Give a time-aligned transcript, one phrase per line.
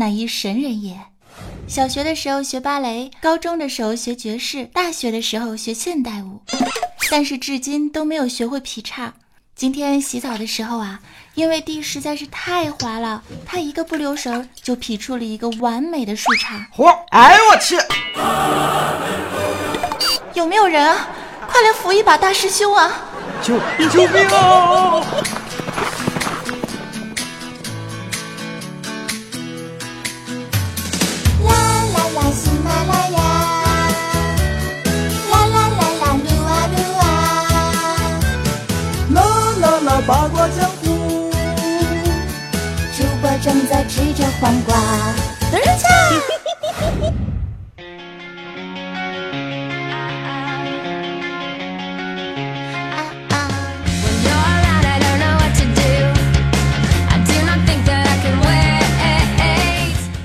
[0.00, 0.98] 乃一神人也。
[1.68, 6.40] 小学的时候学芭蕾，高中的时候学爵士，大学的时候学现代舞，
[7.10, 9.12] 但是至今都没有学会劈叉。
[9.54, 11.00] 今天洗澡的时候啊，
[11.34, 16.66] 因为地实在是太滑了，他一个不留神就劈出了一个完美的竖叉。
[16.74, 16.86] 嚯！
[17.10, 17.76] 哎呦我去！
[20.32, 21.08] 有没有人啊？
[21.46, 22.90] 快来扶一把大师兄啊！
[23.42, 23.60] 救
[23.90, 25.04] 救命啊！
[44.40, 44.74] 黄瓜。
[45.52, 45.88] 等一下。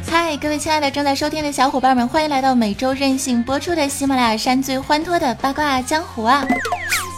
[0.09, 6.47] 嗨，各位亲爱的正在收听的小伙伴们，欢迎来到每周任性播出的喜马拉雅山最欢脱的八卦江湖啊！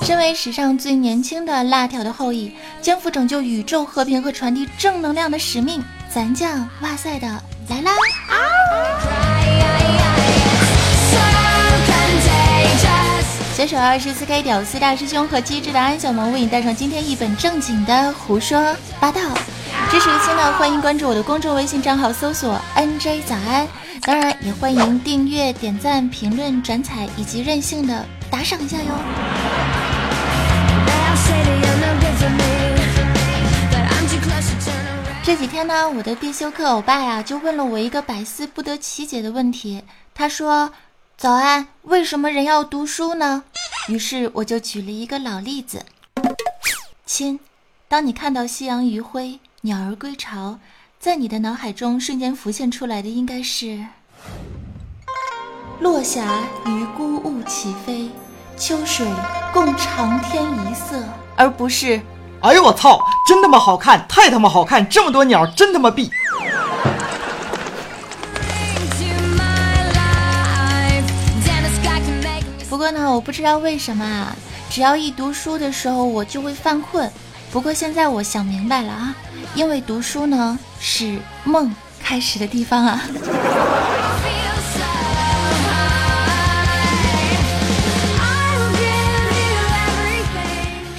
[0.03, 5.83] 身为史上最年轻的辣条的后裔，肩负拯救宇宙和平和传递正能量的使命，
[6.17, 7.27] 咱酱哇塞的
[7.69, 7.91] 来啦！
[13.53, 19.21] 携手二十四 K 屌丝大师兄和机智的安小萌为你带上今天一本正经的胡说八道。
[19.91, 23.67] 支持新的，欢迎关注我的公众微信账号，搜索 NJ 早安。
[24.01, 28.85] 当然，也欢迎订阅、点赞、评论、转采以及任性的打赏一下哟。
[35.27, 39.83] 这几天呢，我的必修课欧巴呀就问了我一个百思不得其解的问题。
[40.15, 40.71] 他说
[41.17, 43.43] ：“早安，为什么人要读书呢？”
[43.91, 45.85] 于是我就举了一个老例子：
[47.05, 47.37] 亲，
[47.89, 50.59] 当你看到夕阳余晖、鸟儿归巢，
[50.97, 53.85] 在你的脑海中瞬间浮现出来的应该是
[55.81, 58.09] “落霞与孤鹜齐飞，
[58.55, 59.05] 秋水
[59.51, 61.03] 共长天一色”，
[61.35, 61.99] 而不是。
[62.41, 62.99] 哎呦我操！
[63.27, 64.87] 真他妈好看，太他妈好看！
[64.87, 66.09] 这么多鸟，真他妈毙！
[72.69, 74.35] 不过呢，我不知道为什么啊，
[74.69, 77.11] 只要一读书的时候，我就会犯困。
[77.51, 79.15] 不过现在我想明白了啊，
[79.55, 81.73] 因为读书呢是梦
[82.03, 83.01] 开始的地方啊。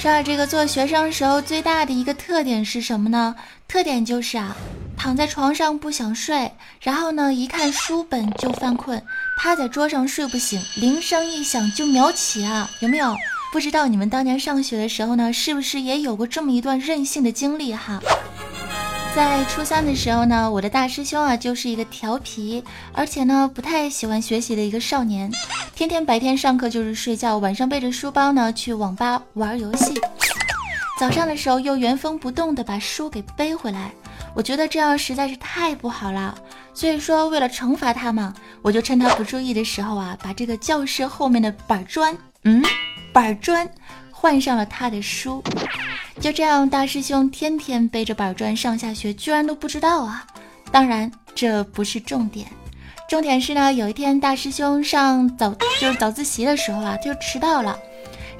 [0.09, 3.37] 说这个做学生时候最大的一个特点是什么呢？
[3.69, 4.57] 特点就是啊，
[4.97, 9.03] 躺在床上不想睡，然后呢一看书本就犯困，
[9.37, 12.71] 趴在桌上睡不醒，铃声一响就秒起啊！
[12.81, 13.15] 有没有？
[13.53, 18.01] 不知道你们当年上学的时候呢，是不是也有过这么一段任性的经历哈？
[19.19, 22.63] 在初三的时候呢，我的大师兄啊就是一个调皮，
[22.93, 25.29] 而且呢不太喜欢学习的一个少年，
[25.75, 29.93] 天天白天上课就是睡觉，晚上背着书包呢去网吧玩游戏，
[31.01, 33.91] 早上的时候又原封不动的把书给背回来。
[34.37, 36.39] 我觉得这样实在是太不好了，
[36.73, 42.63] 所以说为了惩罚他嘛，我就趁他不注意的时候啊，把这个教室后面的板砖，嗯，
[43.13, 43.69] 板砖
[44.21, 45.41] 换上了他的书。
[46.21, 50.27] 就这样，大师兄天天背着板砖上下学，居然都不知道啊！
[50.73, 52.49] 当然，这不是重点，
[53.09, 57.79] 重点是呢，有一天大师兄上早就是早自习的时候啊，就迟到了，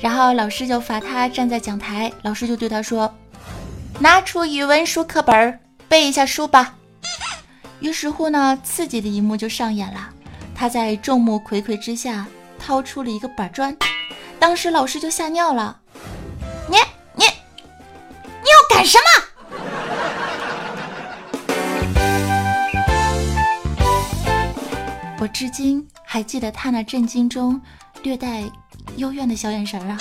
[0.01, 3.15] 然后老师就罚他站在讲台，老师就对他说
[4.01, 6.75] ：“拿出语文书课本背一下书吧。”
[7.79, 10.09] 于是乎呢，刺激的一幕就上演了，
[10.57, 12.27] 他在众目睽睽之下
[12.59, 13.77] 掏出了一个板砖，
[14.39, 15.81] 当时老师就吓尿了，
[16.69, 16.77] 你
[17.15, 18.59] 你你要。
[18.71, 19.05] 干什么？
[25.21, 27.61] 我至今还记得他那震惊中
[28.03, 28.45] 略带
[28.97, 29.99] 幽怨的小眼神啊！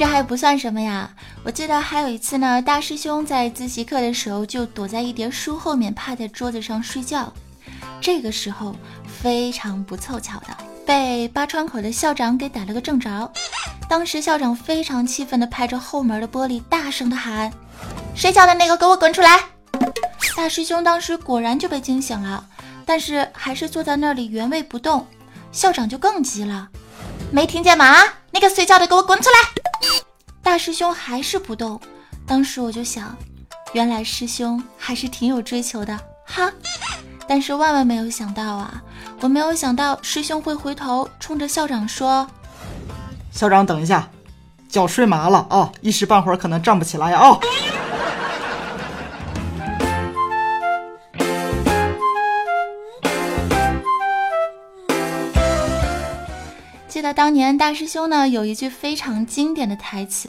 [0.00, 1.10] 这还不算什么呀！
[1.44, 7.30] 我记得还有一次呢，大师兄在自习课的时候就躲在一叠书后面，趴在桌子上睡觉。
[8.00, 8.74] 这个时候
[9.22, 10.56] 非常不凑巧的。
[10.86, 13.30] 被八窗口的校长给逮了个正着，
[13.90, 17.52] 当时校长非常气愤的拍着后门的玻璃，大声的喊
[18.16, 19.38] ：“睡觉的那个给我滚出来！”
[20.34, 22.46] 大师兄当时果然就被惊醒了，
[22.86, 25.06] 但是还是坐在那里原位不动。
[25.52, 26.70] 校长就更急了
[27.30, 28.02] ：“没听见吗？
[28.30, 29.60] 那个睡觉的给我滚出来！”
[30.50, 31.80] 大师兄还是不动。
[32.26, 33.16] 当时我就想，
[33.72, 36.50] 原来师兄还是挺有追求的，哈。
[37.28, 38.82] 但是万万没有想到啊！
[39.20, 42.28] 我没有想到师兄会回头冲着校长说
[43.30, 44.10] ：“校长，等一下，
[44.68, 47.38] 脚睡麻了啊，一时半会儿可能站不起来啊。
[57.10, 60.28] 得当年大师兄呢有一句非常经典的台词，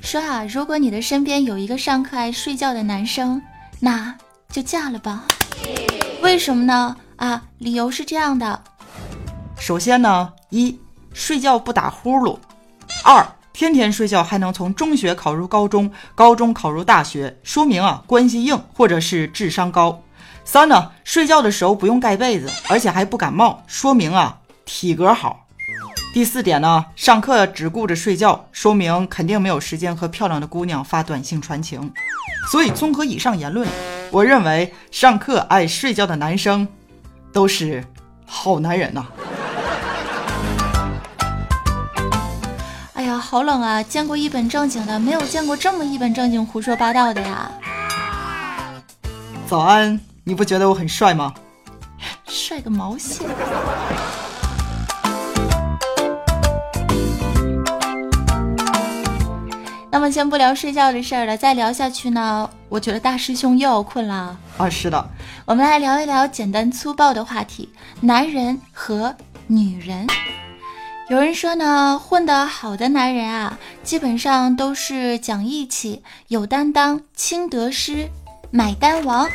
[0.00, 3.42] 说啊，如果你的身边有一个上课爱睡觉的男生，
[3.78, 4.14] 那
[4.48, 5.24] 就嫁了吧。
[6.22, 6.96] 为什么呢？
[7.16, 8.58] 啊，理由是这样的。
[9.58, 10.80] 首先呢，一
[11.12, 12.38] 睡觉不打呼噜；
[13.04, 20.02] 二天天睡觉还能从中学考入高中，高中考入大学，说明啊关系硬或者是智商高；
[20.46, 25.43] 三呢，睡觉的时候不用盖被子，而且还不感冒，说明啊体格好。
[26.14, 31.92] 第四点呢，上课只顾着睡觉，说明肯定没有时间和漂亮的姑娘发短信传情。
[32.52, 33.68] 所以综合以上言论，
[34.12, 36.68] 我认为上课爱睡觉的男生
[37.32, 37.84] 都是
[38.24, 39.04] 好男人呐。
[42.92, 43.82] 哎呀，好冷啊！
[43.82, 47.50] 见过一本正经的，没有见过这么一本正经胡说八道的呀。
[49.48, 51.34] 早安，你不觉得我很帅吗？
[52.28, 53.26] 帅个毛线！
[59.94, 64.36] 那么先不聊睡觉的事儿了，再聊下去呢，我觉得大师兄又要困了。
[64.58, 65.08] 啊，是的，
[65.44, 67.68] 我们来聊一聊简单粗暴的话题：
[68.00, 69.14] 男人和
[69.46, 70.04] 女人。
[71.08, 78.08] 有人说呢，混得好的男人啊，基本上都是讲义气、有担当、轻得失、
[78.50, 79.28] 买单王。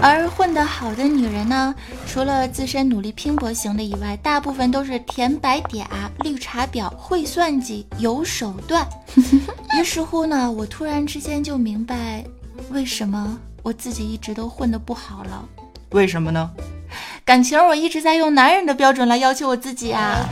[0.00, 1.74] 而混得好的女人呢，
[2.06, 5.84] 除了自身努力拼搏型的以外，大部分都是甜白嗲、
[6.20, 8.86] 绿茶婊、会算计、有手段。
[9.78, 12.24] 于是乎呢，我突然之间就明白，
[12.70, 15.44] 为什么我自己一直都混得不好了。
[15.90, 16.50] 为什么呢？
[17.24, 20.26] 感情我一直在用男人的标准来要求我自己啊。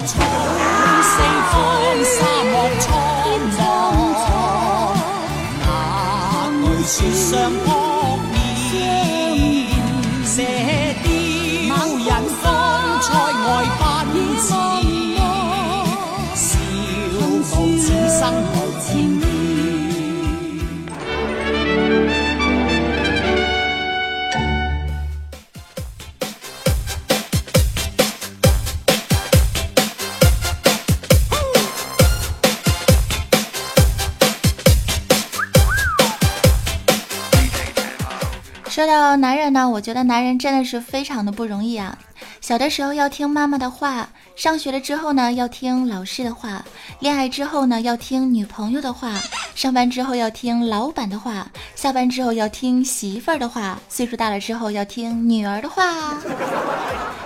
[39.00, 41.97] 到男人呢，我觉得男人真的是非常的不容易啊。
[42.43, 44.06] 小的时候要听妈妈的话，
[44.37, 46.62] 上学了之后呢要听老师的话，
[46.99, 49.14] 恋爱之后呢要听女朋友的话，
[49.55, 56.14] 上班之后要听老板的话，下班之后要听媳妇儿的话，岁数大了之后要听女儿的话。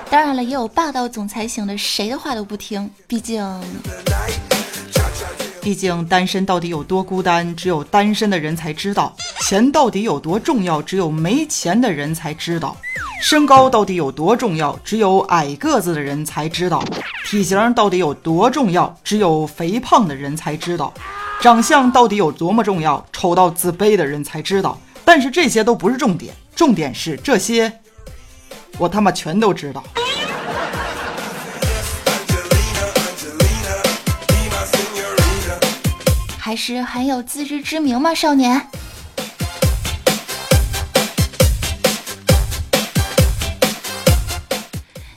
[0.09, 3.45] 当然了，也有霸道总裁型的，谁的话都不听，毕竟。
[5.65, 12.77] 毕竟单身到底有多孤单，只有单身的人才知道；钱到底有多重要，只有没钱的人才知道；
[13.23, 16.85] 身高到底有多重要，只有矮个子的人才知道；
[17.25, 20.93] 体型到底有多重要，只有肥胖的人才知道；
[21.41, 24.79] 长相到底有多么重要，丑到自卑的人才知道。
[25.03, 27.73] 但是这些都不是重点，重点是这些，
[28.77, 29.83] 我他妈全都知道。
[36.45, 38.69] 还是很有自知之明吗，少年？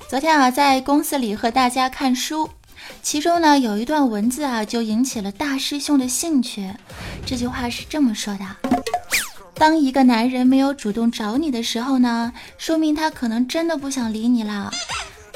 [0.08, 2.50] 昨天啊，在公司里和大家看书，
[3.04, 6.72] 其中呢有一段文字啊，就引起了大师兄的兴趣。
[7.26, 8.46] 这句话是这么说的：
[9.56, 14.72] 当一个男人没有主动找你的时候呢，说明他可能真的不想理你了；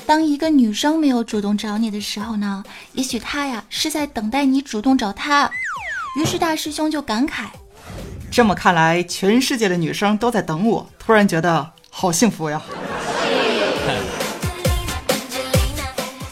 [0.06, 5.52] 当一个女生没有主动找你的时候呢，也许她呀是在等待你主动找她。
[6.16, 7.46] 于是大师兄就感慨
[8.30, 12.62] ：“这么看来，全世界的女生都在等我。”突然觉得好幸福呀！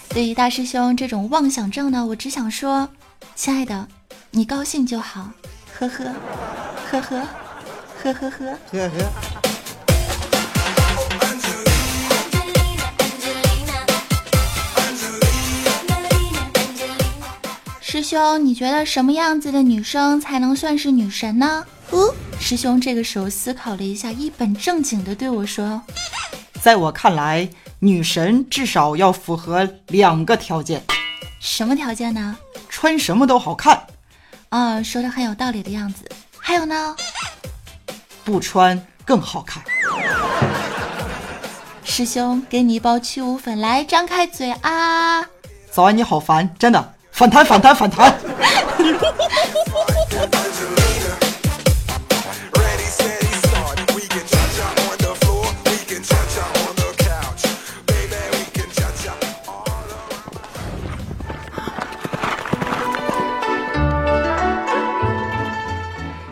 [0.09, 2.89] 对于大师兄这种妄想症呢，我只想说
[3.35, 3.87] ：“亲爱的，
[4.31, 5.29] 你高兴就好。”
[5.79, 6.13] 呵呵，
[6.91, 7.27] 呵呵，
[8.03, 9.38] 呵呵呵，呵呵。
[18.01, 21.65] 师兄，你觉得什么样子的女生才能算是女神呢？
[21.89, 25.81] 哦，师兄这个时候思考了一下，一本正经的对我说
[26.63, 30.81] ：“在我看来，女神至少要符合两个条件。
[31.41, 32.37] 什么条件呢？
[32.69, 33.85] 穿什么都好看。
[34.47, 36.09] 啊，说的很有道理的样子。
[36.37, 36.95] 还有呢？
[38.23, 39.61] 不穿更好看。
[41.83, 45.21] 师兄，给你一包去污粉，来，张开嘴啊！
[45.69, 48.15] 早安，你好烦，真的。”反弹，反弹，反弹！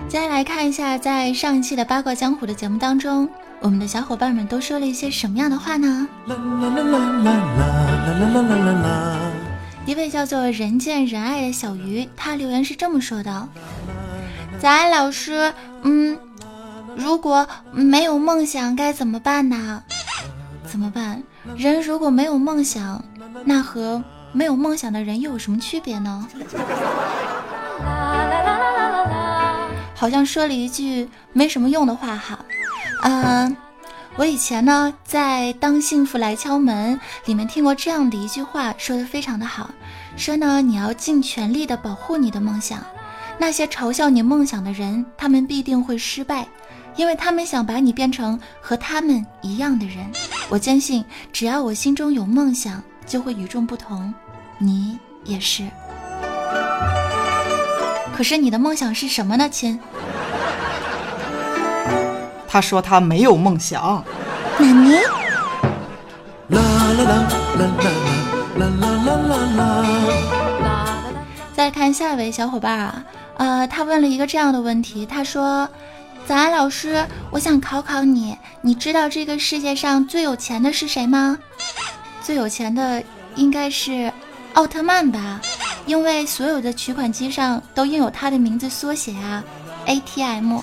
[0.07, 3.27] 接下 来看一下，在上一期的八卦江湖的节目当中，
[3.59, 6.07] 我们的小伙伴们都说了一些什么样的话呢？
[9.87, 13.47] 一位叫做人见人爱的小鱼，他留言是这么说的
[14.59, 15.53] ：“早安，老师，
[15.83, 16.19] 嗯，
[16.97, 19.81] 如果没有梦想该怎么办呢？
[20.69, 21.23] 怎么办？
[21.55, 23.01] 人如果没有梦想，
[23.45, 24.03] 那和
[24.33, 26.27] 没有梦想的人又有什么区别呢？”
[29.95, 32.37] 好像说了一句没什么用的话哈，
[33.03, 33.55] 嗯，
[34.17, 36.95] 我以前呢在《当幸福来敲门》
[37.25, 39.69] 里面听过这样的一句话，说的非常的好，
[40.15, 42.83] 说呢你要尽全力的保护你的梦想，
[43.37, 46.47] 那些嘲笑你梦想的人，他们必定会失败，
[46.95, 50.03] 因为他们想把你变成和他们一样的人。
[50.49, 54.11] 我坚信，只要我心中有梦想，就会与众不同，
[54.57, 55.63] 你也是。
[58.15, 59.79] 可是你的梦想是什么呢，亲？
[62.57, 64.03] 他说他没有梦想。
[64.57, 64.97] 那你？
[71.53, 73.03] 再看下一位小伙伴啊，
[73.37, 75.69] 呃，他问了一个这样的问题，他说
[76.25, 81.37] ：“早安，老师，我想考考你，你知道这个世界上最有钱的是谁吗？
[82.23, 83.03] 最有钱的
[83.35, 84.11] 应该是
[84.53, 85.39] 奥特曼吧。”
[85.85, 89.43] 因为所有的取款机上都印有他的名字缩写啊
[89.85, 90.57] ，ATM。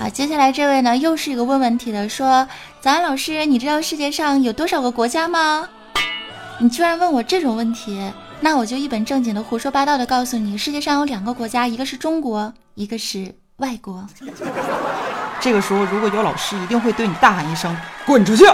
[0.00, 2.46] 啊，接下来这位呢，又是一个问问题的，说：
[2.80, 5.68] 早安老师，你知道世界上有多少个国家吗？
[6.58, 14.06] 你居然问我这种问题，那我就一本正经的胡说八道的告诉你，世界上有两个国家，一个是中国，一个是外国。
[15.40, 18.44] 这个时候如果有老师，一定会对你大喊一声：滚出去！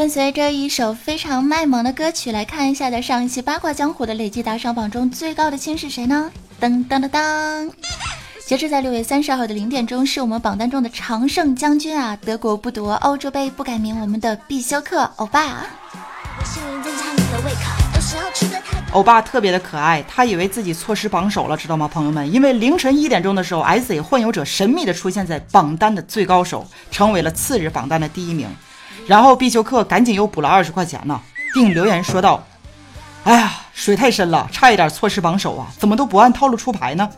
[0.00, 6.32] 伴随着一首非常卖萌的歌曲，来看一下，在上一期八卦江湖的累计打赏榜中最高的亲是谁呢？
[6.58, 7.70] 噔噔噔噔！
[8.46, 12.16] 截至在六月三十号的零点钟，是我们榜单中的常胜将军啊！
[12.24, 15.66] 德国不夺欧洲杯不改名，我们的必修课欧巴。
[18.92, 22.32] 欧巴特别的可爱，他以为自己错失榜首了，知道吗，朋友们？
[22.32, 28.48] 因为凌晨一点钟的时候，S A 幻游者神秘的出现在榜单的最高手，成为了次日榜单的第一名。
[29.06, 31.20] 然后必修课赶紧又补了二十块钱呢，
[31.52, 32.42] 并留言说道
[33.24, 35.66] ：“哎呀，水太深了，差一点错失榜首啊！
[35.78, 37.08] 怎么都不按套路出牌呢？”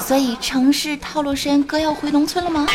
[0.00, 2.66] 所以城市套路深，哥要回农村了吗？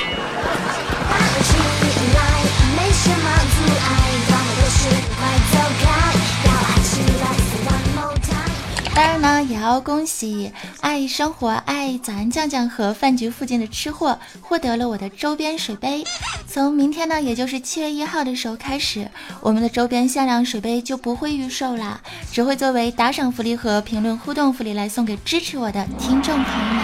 [8.98, 10.52] 当然呢，也要恭喜
[10.82, 16.04] 爱生活、爱早安酱酱和饭局附近的吃货获得了我的周边水杯。
[16.48, 19.08] 从明天呢，也就是七月一号的时候开始，
[19.40, 22.02] 我们的周边限量水杯就不会预售啦，
[22.32, 26.84] 只会作为打赏福利和评论互动福利来送给支持我的听众朋友们。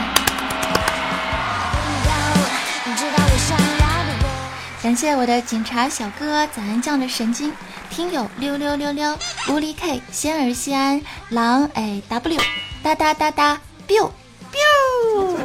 [4.83, 7.51] 感谢我的警察小哥早安酱的神经。
[7.95, 9.15] 听友六六六六，
[9.49, 12.39] 无离 K，仙儿西安，狼 A W，
[12.81, 14.09] 哒哒哒哒，biu
[14.51, 15.37] biu，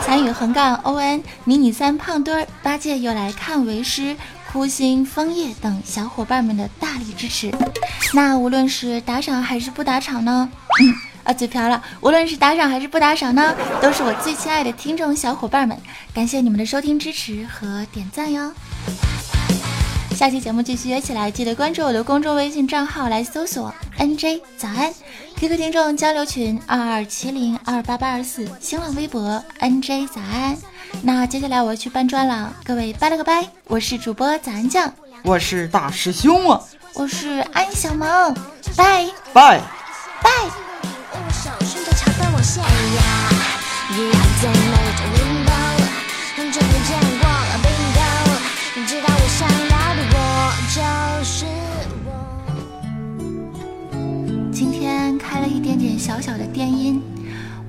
[0.00, 4.16] 参与横杠 O N，迷你三胖墩儿，八戒又来看为师，
[4.52, 7.52] 枯心枫叶等小伙伴们的大力支持。
[8.14, 10.48] 那无论是打赏还是不打赏呢？
[10.80, 10.94] 嗯
[11.28, 11.82] 啊，嘴瓢了。
[12.00, 15.76] 无论是打赏还是不打赏呢，都是我最亲爱的听众小伙伴们，
[16.14, 18.52] 感谢你们的收听支持和点赞哟。
[20.18, 24.92] 下期节目继续约起来，记得关注我的公众微信账号来搜索 NJ 早安
[25.36, 30.58] ，QQ 听众交流群二二七零二八八二四，新浪微博 NJ 早安。
[31.02, 36.60] 那接下来我要去搬砖了，各位拜了个拜，我是主播早安酱，我是大师兄啊，
[36.94, 38.34] 我是安小萌，
[38.76, 39.08] 拜。
[39.32, 39.60] 拜。
[40.20, 40.30] 拜。
[44.40, 44.50] 今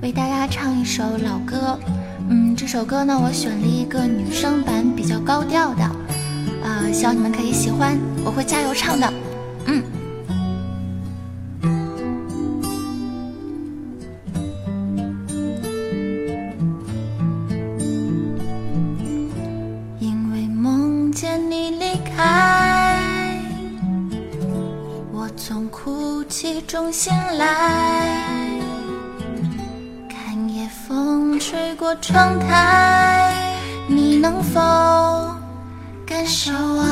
[0.02, 1.78] 为大家唱一首老歌。
[2.28, 5.82] 嗯这首歌呢我选了一个女生版比较高调的。
[6.62, 9.12] 啊希望你们可以喜欢我会加油唱的。
[9.66, 9.82] 嗯。
[19.98, 22.98] 因为梦见你离开
[25.12, 28.39] 我从哭泣中醒来。
[31.50, 33.34] 吹过窗台，
[33.88, 34.60] 你能否
[36.06, 36.84] 感受我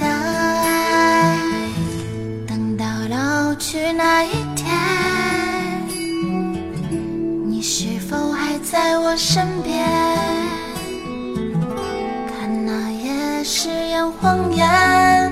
[0.00, 1.36] 的爱？
[2.46, 4.66] 等到老去那一天，
[7.46, 9.86] 你是否还在我身边？
[12.32, 15.30] 看那夜誓言谎言，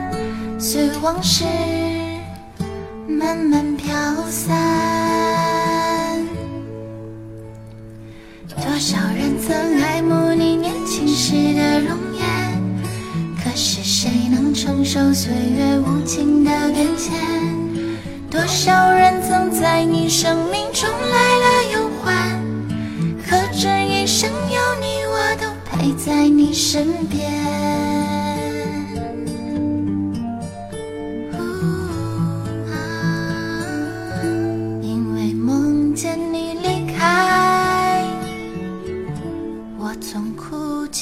[0.61, 1.47] 随往事。
[3.09, 3.95] 慢慢飘
[4.28, 4.54] 散，
[8.76, 12.26] 多少人曾爱慕你年轻时的容颜，
[13.42, 17.14] 可是谁能承受岁月无情的变迁？
[18.30, 22.38] 多少人曾在你生命中来了又还，
[23.26, 27.86] 可知一生有你，我都陪在你身边。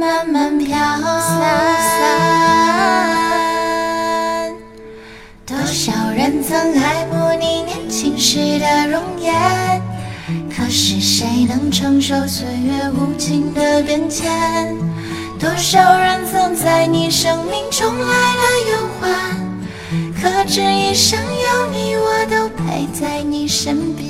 [0.00, 1.36] 慢慢飘散，
[5.44, 9.34] 多少人曾爱慕你年轻时的容颜，
[10.56, 14.74] 可是谁能承受岁月无情的变迁？
[15.38, 19.36] 多少人曾在你生命中来了又还，
[20.18, 24.08] 可知一生有你，我都陪在你身边。